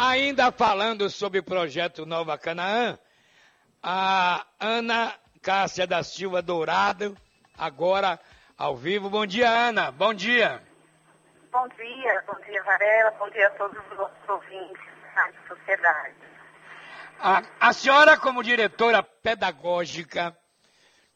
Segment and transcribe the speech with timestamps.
[0.00, 2.96] Ainda falando sobre o projeto Nova Canaã,
[3.82, 7.16] a Ana Cássia da Silva Dourado,
[7.58, 8.16] agora
[8.56, 9.10] ao vivo.
[9.10, 9.90] Bom dia, Ana.
[9.90, 10.62] Bom dia.
[11.50, 13.10] Bom dia, bom dia, Varela.
[13.18, 14.84] Bom dia a todos os nossos ouvintes
[15.16, 16.14] da sociedade.
[17.18, 20.32] A, a senhora, como diretora pedagógica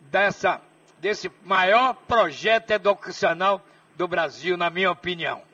[0.00, 0.60] dessa,
[0.98, 3.64] desse maior projeto educacional
[3.94, 5.44] do Brasil, na minha opinião,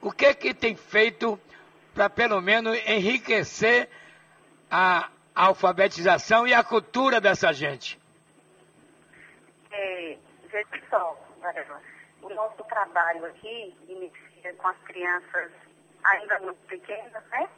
[0.00, 1.38] o que que tem feito
[1.94, 3.88] para pelo menos enriquecer
[4.70, 7.98] a, alfabetização e a cultura dessa gente?
[9.72, 10.16] É,
[10.50, 11.18] veja só,
[12.22, 15.50] o nosso trabalho aqui inicia com as crianças
[16.04, 17.48] ainda muito pequenas, né?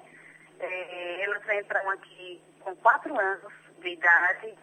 [0.59, 4.55] É, elas entram aqui com quatro anos de idade,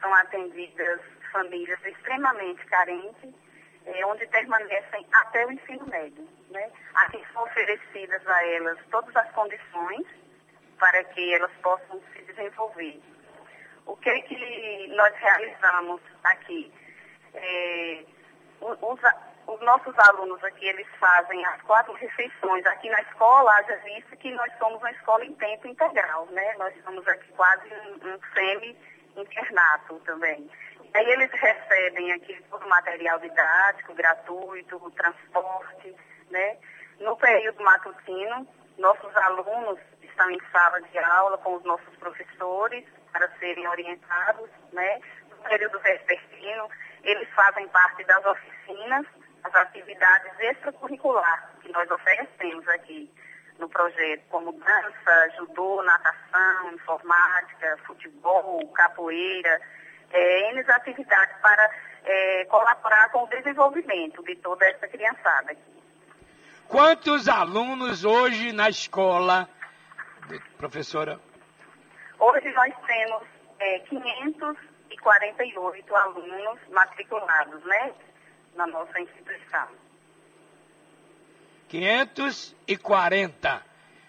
[0.00, 3.34] são atendidas famílias extremamente carentes,
[3.84, 6.26] é, onde permanecem até o ensino médio.
[6.52, 6.70] Né?
[6.94, 10.06] Aqui são oferecidas a elas todas as condições
[10.78, 13.00] para que elas possam se desenvolver.
[13.86, 16.70] O que, é que nós realizamos aqui?
[17.32, 18.04] É,
[18.60, 18.78] os,
[19.46, 22.66] os, nossos alunos aqui, eles fazem as quatro refeições.
[22.66, 26.54] Aqui na escola, haja visto que nós somos uma escola em tempo integral, né?
[26.58, 30.50] Nós somos aqui quase um, um semi-internato também.
[30.94, 35.94] Aí eles recebem aqui todo o material didático, gratuito, o transporte,
[36.32, 36.56] né?
[36.98, 43.28] No período matutino, nossos alunos estão em sala de aula com os nossos professores para
[43.38, 45.00] serem orientados, né?
[45.30, 46.68] No período vespertino,
[47.04, 49.06] eles fazem parte das oficinas,
[49.44, 53.12] as atividades extracurriculares que nós oferecemos aqui
[53.58, 59.60] no projeto, como dança, judô, natação, informática, futebol, capoeira,
[60.12, 61.70] é, atividades para
[62.04, 65.81] é, colaborar com o desenvolvimento de toda essa criançada aqui.
[66.72, 69.46] Quantos alunos hoje na escola,
[70.56, 71.20] professora?
[72.18, 73.22] Hoje nós temos
[73.60, 77.92] é, 548 alunos matriculados, né,
[78.54, 79.68] na nossa instituição.
[81.68, 83.62] 540,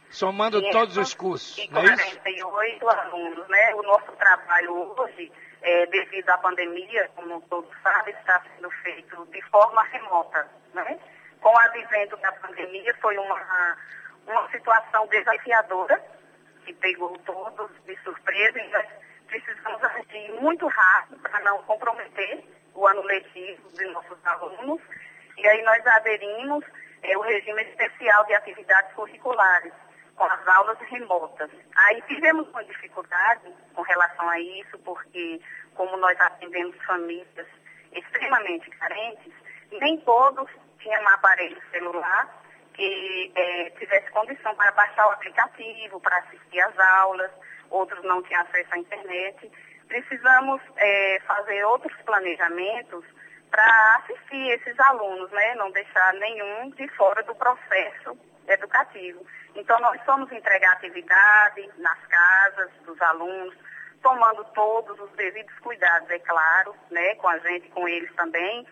[0.10, 3.76] somando todos os cursos, 48 é alunos, né?
[3.76, 5.30] O nosso trabalho hoje
[5.62, 10.50] é, devido à pandemia, como todos sabem, está sendo feito de forma remota.
[10.74, 10.98] Né?
[11.44, 13.78] Com o advento da pandemia, foi uma,
[14.26, 16.02] uma situação desafiadora,
[16.64, 18.86] que pegou todos de surpresa, e nós
[19.28, 24.82] precisamos agir muito rápido para não comprometer o ano letivo de nossos alunos.
[25.38, 26.64] E aí nós aderimos
[27.02, 29.74] é, o regime especial de atividades curriculares,
[30.16, 31.52] com as aulas remotas.
[31.76, 35.42] Aí tivemos uma dificuldade com relação a isso, porque
[35.76, 37.48] como nós atendemos famílias
[37.92, 39.34] extremamente carentes,
[39.74, 40.50] nem todos
[40.84, 46.78] tinham um aparelho celular que é, tivesse condição para baixar o aplicativo, para assistir às
[46.78, 47.32] aulas,
[47.70, 49.52] outros não tinham acesso à internet.
[49.88, 53.06] Precisamos é, fazer outros planejamentos
[53.50, 55.56] para assistir esses alunos, né?
[55.56, 58.18] não deixar nenhum de fora do processo
[58.48, 59.26] educativo.
[59.56, 63.56] Então, nós somos entregar atividade nas casas dos alunos,
[64.02, 68.68] tomando todos os devidos cuidados, é claro, né, com a gente, com eles também.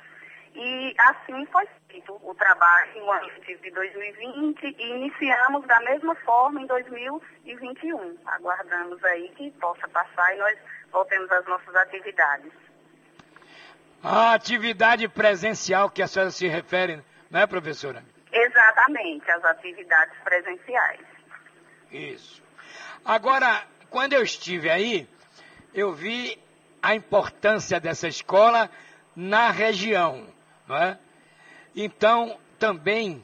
[0.53, 1.65] E assim foi
[2.11, 8.17] feito o trabalho no ano de 2020 e iniciamos da mesma forma em 2021.
[8.25, 10.57] Aguardamos aí que possa passar e nós
[10.91, 12.51] voltemos às nossas atividades.
[14.03, 18.03] A atividade presencial que a senhora se refere, não é, professora?
[18.31, 21.01] Exatamente, as atividades presenciais.
[21.91, 22.41] Isso.
[23.05, 25.07] Agora, quando eu estive aí,
[25.73, 26.41] eu vi
[26.81, 28.69] a importância dessa escola
[29.15, 30.25] na região,
[30.67, 30.97] não é?
[31.75, 33.23] Então, também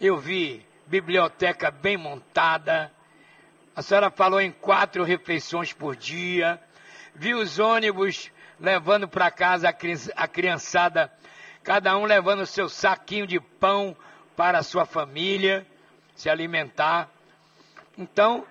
[0.00, 2.90] eu vi biblioteca bem montada.
[3.74, 6.60] A senhora falou em quatro refeições por dia.
[7.14, 8.30] Vi os ônibus
[8.60, 9.74] levando para casa
[10.14, 11.12] a criançada,
[11.64, 13.96] cada um levando o seu saquinho de pão
[14.36, 15.66] para a sua família
[16.14, 17.10] se alimentar.
[17.98, 18.46] Então,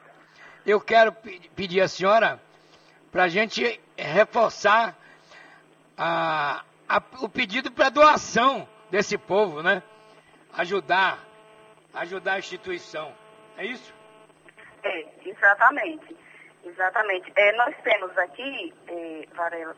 [0.65, 1.13] eu quero
[1.55, 2.41] pedir à senhora
[3.11, 4.97] para a gente reforçar
[5.97, 9.83] a, a, o pedido para doação desse povo, né?
[10.53, 11.19] Ajudar,
[11.93, 13.13] ajudar a instituição.
[13.57, 13.93] É isso?
[14.83, 16.17] É, exatamente.
[16.63, 17.31] Exatamente.
[17.35, 19.75] É, nós temos aqui, é, Varela,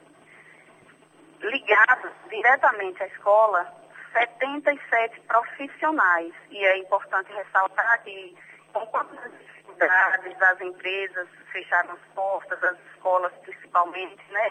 [1.41, 3.81] ligados diretamente à escola
[4.13, 6.33] 77 profissionais.
[6.49, 8.35] E é importante ressaltar que,
[8.73, 14.49] com todas as dificuldades, as empresas fecharam as portas, as escolas principalmente, né?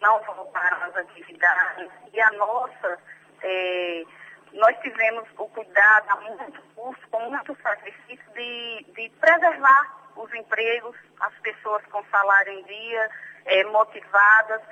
[0.00, 1.90] Não voltaram às atividades.
[2.12, 2.98] E a nossa,
[3.42, 4.04] é,
[4.52, 11.34] nós tivemos o cuidado, muito custo, com muito sacrifício, de, de preservar os empregos, as
[11.40, 13.10] pessoas com salário em dia,
[13.44, 14.62] é, motivadas,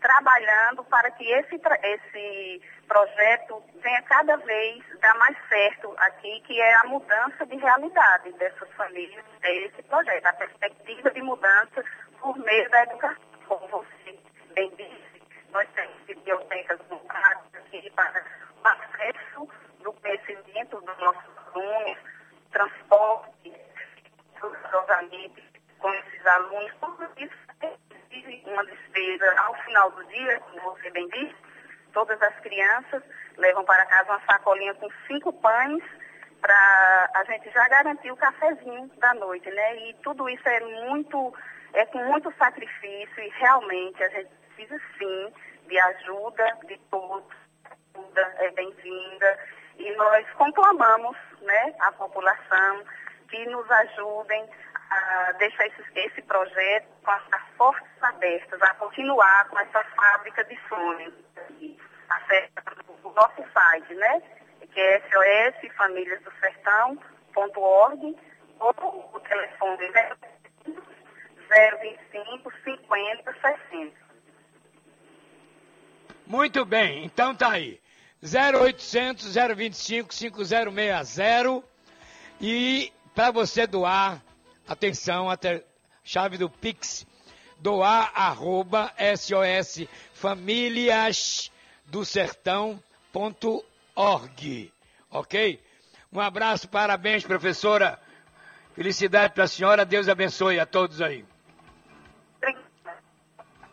[0.00, 6.74] trabalhando para que esse, esse projeto venha cada vez dar mais certo aqui, que é
[6.76, 11.84] a mudança de realidade dessas famílias, é esse projeto, a perspectiva de mudança
[12.18, 13.30] por meio da educação.
[13.46, 14.18] Como você
[14.54, 18.24] bem disse, nós temos bibliotecas montadas aqui para
[18.62, 19.48] o acesso
[19.80, 21.98] do conhecimento dos nossos alunos,
[22.52, 23.30] transporte,
[25.00, 25.42] amigos
[25.78, 27.72] com esses alunos, tudo isso é
[28.60, 31.36] uma despesa ao final do dia, como você bem disse,
[31.92, 33.02] todas as crianças
[33.36, 35.82] levam para casa uma sacolinha com cinco pães
[36.40, 39.76] para a gente já garantir o cafezinho da noite, né?
[39.88, 41.34] E tudo isso é muito,
[41.72, 45.32] é com muito sacrifício e realmente a gente precisa sim
[45.66, 47.36] de ajuda de todos,
[47.94, 49.38] ajuda é bem-vinda.
[49.78, 52.84] E nós conclamamos, né, a população
[53.28, 54.46] que nos ajudem
[54.90, 60.44] a deixar esse, esse projeto com as, as portas abertas, a continuar com essa fábrica
[60.44, 61.14] de sonhos.
[62.08, 62.50] Acesse
[63.04, 64.22] o nosso site, né?
[64.72, 68.16] Que é sosfamiliasdosertão.org
[68.58, 69.92] ou o telefone
[71.50, 73.92] 025 50 60.
[76.26, 77.80] Muito bem, então tá aí.
[78.22, 81.64] 0800 025 5060
[82.40, 84.22] e para você doar,
[84.70, 85.64] atenção, até
[86.04, 87.04] chave do Pix,
[87.58, 91.50] doar arroba SOS Famílias
[91.86, 92.04] do.
[95.10, 95.60] Ok?
[96.12, 97.98] Um abraço, parabéns, professora.
[98.74, 99.84] Felicidade para a senhora.
[99.84, 101.24] Deus abençoe a todos aí.